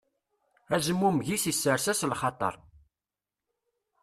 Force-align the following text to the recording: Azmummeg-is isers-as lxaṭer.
Azmummeg-is 0.75 1.43
isers-as 1.51 1.99
lxaṭer. 2.11 2.55